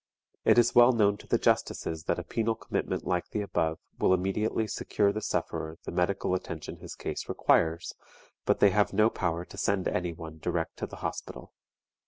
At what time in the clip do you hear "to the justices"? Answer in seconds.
1.17-2.05